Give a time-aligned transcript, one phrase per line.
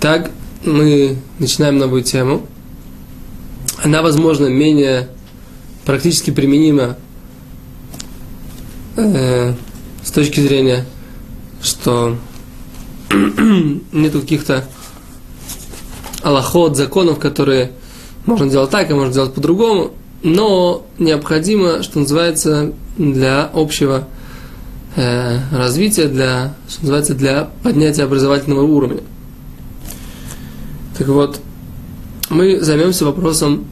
[0.00, 0.30] Так,
[0.64, 2.46] мы начинаем новую тему.
[3.84, 5.10] Она, возможно, менее
[5.84, 6.96] практически применима
[8.96, 9.52] э,
[10.02, 10.86] с точки зрения,
[11.62, 12.16] что
[13.92, 14.64] нет каких-то
[16.22, 17.72] аллахот, законов, которые
[18.24, 24.08] можно делать так, а можно делать по-другому, но необходимо, что называется, для общего
[24.96, 29.02] э, развития, для, что называется, для поднятия образовательного уровня.
[31.00, 31.40] Так вот,
[32.28, 33.64] мы займемся вопросом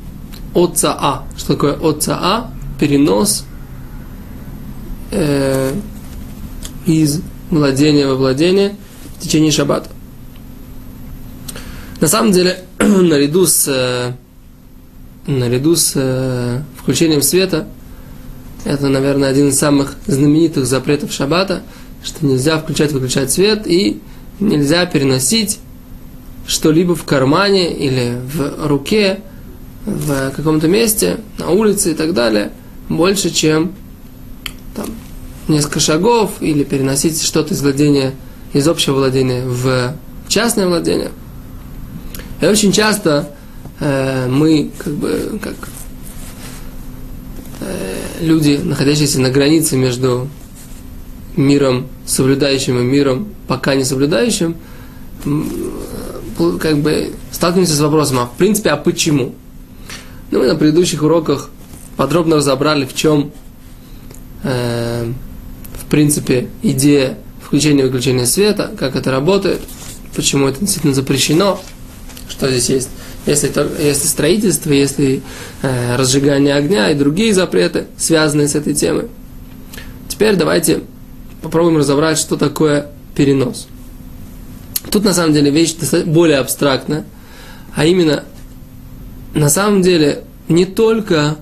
[0.55, 1.27] отца А.
[1.37, 2.51] Что такое отца А?
[2.80, 3.45] Перенос
[5.10, 5.74] э,
[6.87, 7.20] из
[7.51, 8.77] владения во владение
[9.18, 9.91] в течение шаббата.
[12.01, 14.12] На самом деле, наряду с, э,
[15.30, 17.68] наряду с э, включением света,
[18.65, 21.63] это, наверное, один из самых знаменитых запретов шаббата,
[22.02, 24.01] что нельзя включать-выключать свет и
[24.40, 25.59] нельзя переносить
[26.49, 29.21] что-либо в кармане или в руке,
[29.85, 32.52] в каком-то месте, на улице и так далее,
[32.88, 33.74] больше, чем
[34.74, 34.87] там,
[35.46, 38.15] несколько шагов, или переносить что-то из владения,
[38.54, 39.95] из общего владения в
[40.26, 41.10] частное владение.
[42.41, 43.30] И очень часто
[43.80, 45.54] э, мы, как бы, как
[47.60, 50.29] э, люди, находящиеся на границе между
[51.37, 54.57] миром соблюдающим и миром пока не соблюдающим,
[56.61, 59.35] как бы сталкиваемся с вопросом, а в принципе, а почему?
[60.31, 61.51] Ну, мы на предыдущих уроках
[61.97, 63.33] подробно разобрали, в чем,
[64.44, 65.11] э,
[65.75, 69.61] в принципе, идея включения и выключения света, как это работает,
[70.15, 71.61] почему это действительно запрещено,
[72.28, 72.89] что здесь есть.
[73.27, 73.53] Если,
[73.83, 75.22] если строительство, если
[75.62, 79.06] э, разжигание огня и другие запреты, связанные с этой темой.
[80.09, 80.82] Теперь давайте
[81.43, 83.69] попробуем разобрать, что такое перенос.
[84.91, 85.75] Тут на самом деле вещь
[86.06, 87.04] более абстрактная,
[87.75, 88.25] а именно,
[89.34, 91.37] на самом деле, не только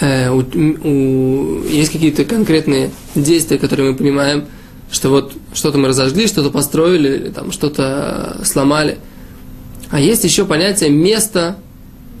[0.00, 4.46] э, у, у, есть какие-то конкретные действия, которые мы понимаем,
[4.90, 8.98] что вот что-то мы разожгли, что-то построили, или там что-то сломали.
[9.90, 11.56] А есть еще понятие места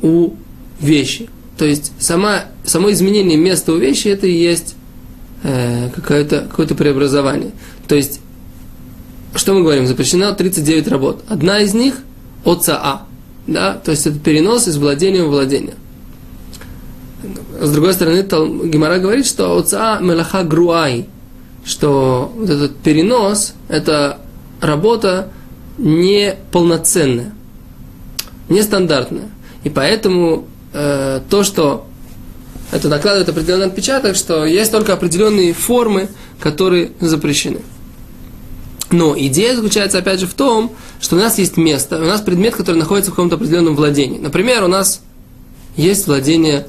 [0.02, 0.34] у
[0.80, 1.28] вещи.
[1.58, 4.74] То есть сама, само изменение места у вещи это и есть
[5.42, 7.52] э, какое-то, какое-то преобразование.
[7.88, 8.20] То есть
[9.34, 9.86] что мы говорим?
[9.86, 11.24] Запрещено 39 работ.
[11.28, 11.96] Одна из них
[12.44, 13.06] от А.
[13.46, 13.74] Да?
[13.74, 15.74] То есть это перенос из владения в владение.
[17.60, 18.22] С другой стороны,
[18.68, 21.06] Гимара говорит, что отца мелаха груай,
[21.64, 24.18] что вот этот перенос– это
[24.60, 25.28] работа
[25.78, 27.32] неполноценная,
[28.48, 29.30] нестандартная.
[29.62, 31.86] И поэтому э, то, что
[32.72, 36.08] это накладывает определенный отпечаток, что есть только определенные формы,
[36.40, 37.60] которые запрещены.
[38.92, 42.54] Но идея заключается, опять же, в том, что у нас есть место, у нас предмет,
[42.54, 44.18] который находится в каком-то определенном владении.
[44.18, 45.00] Например, у нас
[45.76, 46.66] есть владение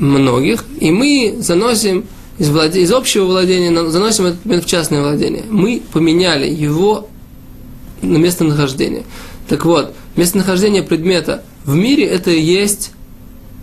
[0.00, 2.06] многих, и мы заносим
[2.38, 2.82] из, владе...
[2.82, 5.44] из общего владения, заносим этот предмет в частное владение.
[5.48, 7.08] Мы поменяли его
[8.02, 9.04] на местонахождение.
[9.48, 12.90] Так вот, местонахождение предмета в мире это и есть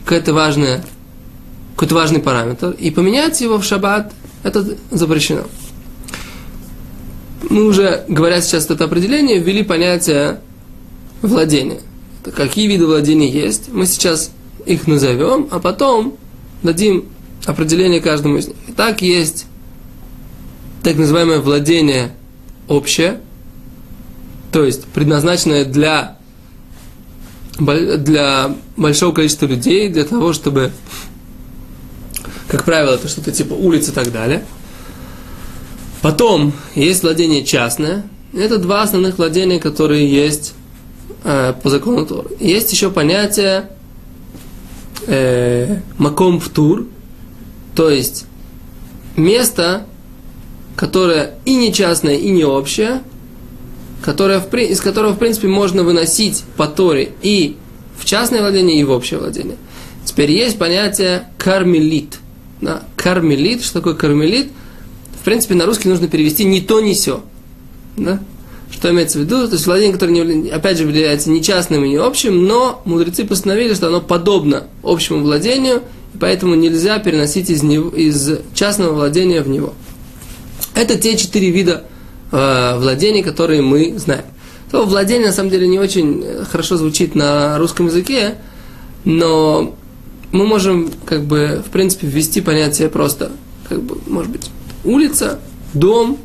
[0.05, 0.83] какая-то важная,
[1.75, 2.71] какой-то важный параметр.
[2.79, 4.13] И поменять его в шаббат
[4.43, 5.43] это запрещено
[7.49, 10.39] мы уже, говоря сейчас это определение, ввели понятие
[11.21, 11.81] владения.
[12.35, 14.31] Какие виды владения есть, мы сейчас
[14.65, 16.17] их назовем, а потом
[16.61, 17.05] дадим
[17.45, 18.55] определение каждому из них.
[18.69, 19.45] Итак, есть
[20.83, 22.15] так называемое владение
[22.67, 23.19] общее,
[24.51, 26.17] то есть предназначенное для,
[27.59, 30.71] для большого количества людей, для того, чтобы,
[32.47, 34.45] как правило, это что-то типа улицы и так далее–
[36.03, 38.03] Потом есть владение частное.
[38.33, 40.53] Это два основных владения, которые есть
[41.23, 42.31] э, по закону Торы.
[42.41, 43.69] Есть еще понятие
[45.07, 46.87] э, маком втур,
[47.73, 48.25] то есть
[49.15, 49.85] место,
[50.75, 53.01] которое и не частное, и не общее,
[54.01, 57.55] которое, в, из которого, в принципе, можно выносить по Торе и
[57.97, 59.55] в частное владение, и в общее владение.
[60.03, 62.19] Теперь есть понятие кармелит.
[62.59, 62.83] Да?
[62.97, 64.51] Кармелит, что такое кармелит–
[65.23, 67.23] в принципе, на русский нужно перевести «не то, не все».
[67.95, 68.19] Да?
[68.69, 69.47] Что имеется в виду?
[69.47, 73.23] То есть владение, которое, не, опять же, является не частным и не общим, но мудрецы
[73.23, 75.83] постановили, что оно подобно общему владению,
[76.13, 79.73] и поэтому нельзя переносить из, него, из частного владения в него.
[80.75, 81.85] Это те четыре вида
[82.33, 84.25] э, владений, которые мы знаем.
[84.71, 86.21] Слово владение, на самом деле, не очень
[86.51, 88.35] хорошо звучит на русском языке,
[89.05, 89.73] но
[90.33, 93.31] мы можем, как бы, в принципе, ввести понятие просто,
[93.69, 94.49] как бы, может быть,
[94.83, 95.39] улица,
[95.73, 96.17] дом,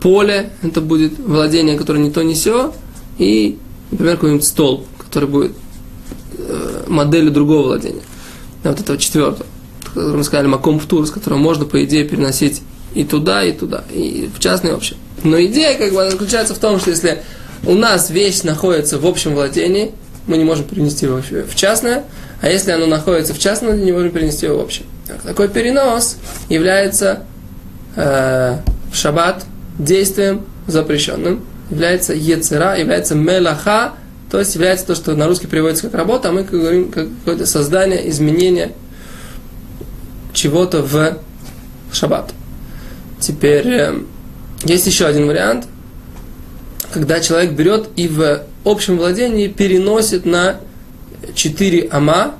[0.00, 2.72] поле, это будет владение, которое не то, не сё,
[3.18, 3.58] и,
[3.90, 5.52] например, какой-нибудь стол, который будет
[6.38, 8.02] э, моделью другого владения.
[8.64, 9.46] Вот этого четвертого,
[9.84, 12.62] который мы сказали, маком тур, с которого можно, по идее, переносить
[12.94, 14.96] и туда, и туда, и в частный вообще.
[15.22, 17.22] Но идея, как бы, заключается в том, что если
[17.66, 19.92] у нас вещь находится в общем владении,
[20.26, 22.04] мы не можем перенести его в частное,
[22.40, 24.86] а если оно находится в частном не можем перенести его в общее.
[25.24, 26.16] Такой перенос
[26.48, 27.24] является
[27.96, 28.58] э,
[28.92, 29.44] в шаббат
[29.78, 33.92] действием запрещенным, является ецера, является мелаха,
[34.30, 37.08] то есть является то, что на русский переводится как работа, а мы как говорим как
[37.18, 38.72] какое-то создание, изменение
[40.32, 41.18] чего-то в
[41.92, 42.32] шаббат.
[43.18, 43.94] Теперь э,
[44.64, 45.66] есть еще один вариант,
[46.92, 50.60] когда человек берет и в общем владении переносит на
[51.34, 52.34] 4 ама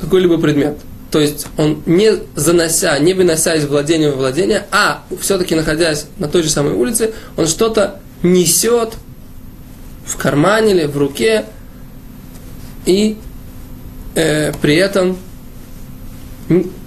[0.00, 0.78] какой-либо предмет.
[1.14, 6.26] То есть он не занося, не вынося из владения в владение, а все-таки находясь на
[6.26, 8.94] той же самой улице, он что-то несет
[10.04, 11.44] в кармане или в руке,
[12.84, 13.16] и
[14.16, 15.16] э, при этом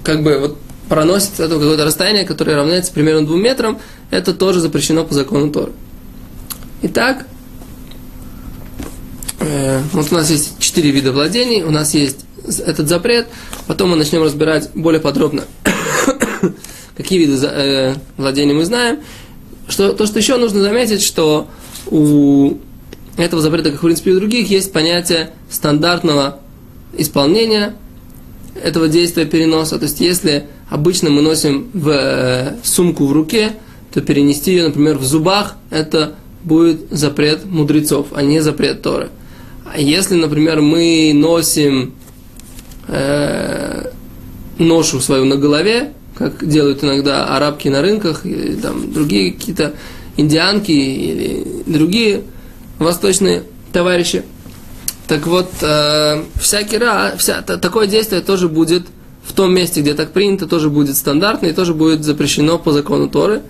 [0.04, 0.58] как бы вот
[0.90, 3.80] проносит это какое-то расстояние, которое равняется примерно двум метрам,
[4.12, 5.72] это тоже запрещено по закону Торы.
[6.82, 7.28] Итак,
[9.40, 13.28] э, вот у нас есть четыре вида владений, у нас есть этот запрет,
[13.68, 15.44] потом мы начнем разбирать более подробно,
[16.98, 19.00] какие виды э, владений мы знаем.
[19.68, 21.48] Что, то, что еще нужно заметить, что
[21.88, 22.56] у
[23.18, 26.40] этого запрета, как в принципе и у других, есть понятие стандартного
[26.98, 27.76] исполнения
[28.64, 29.78] этого действия переноса.
[29.78, 33.54] То есть, если обычно мы носим в э, сумку в руке,
[33.94, 39.10] то перенести ее, например, в зубах, это будет запрет мудрецов, а не запрет Торы.
[39.66, 41.94] А если, например, мы носим
[42.88, 43.92] э,
[44.58, 49.74] ношу свою на голове, как делают иногда арабки на рынках, или там другие какие-то
[50.18, 52.24] индианки или другие
[52.80, 54.24] восточные товарищи.
[55.08, 58.84] Так вот, э, всякий раз, вся, такое действие тоже будет
[59.24, 63.08] в том месте, где так принято, тоже будет стандартно и тоже будет запрещено по закону
[63.10, 63.42] Торы.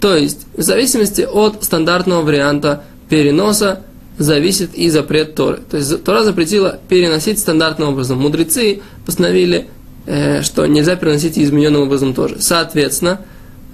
[0.00, 3.80] То есть, в зависимости от стандартного варианта переноса,
[4.18, 5.60] зависит и запрет Торы.
[5.70, 8.18] То есть Тора запретила переносить стандартным образом.
[8.18, 9.68] Мудрецы постановили,
[10.06, 12.36] э, что нельзя переносить измененным образом тоже.
[12.40, 13.20] Соответственно,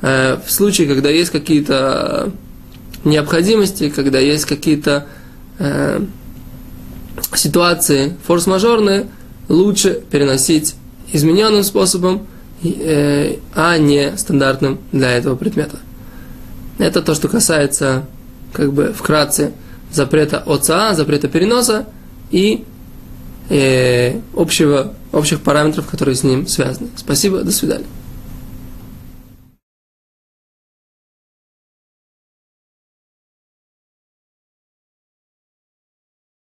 [0.02, 2.32] э, в случае, когда есть какие-то
[3.04, 5.06] необходимости, когда есть какие-то
[5.58, 6.00] э,
[7.34, 9.06] ситуации форс-мажорные,
[9.48, 10.74] лучше переносить
[11.12, 12.26] измененным способом,
[12.62, 15.78] э, а не стандартным для этого предмета.
[16.78, 18.04] Это то, что касается,
[18.52, 19.52] как бы вкратце,
[19.92, 21.86] запрета отца, запрета переноса
[22.30, 22.64] и
[23.48, 26.88] э, общего, общих параметров, которые с ним связаны.
[26.96, 27.86] Спасибо, до свидания.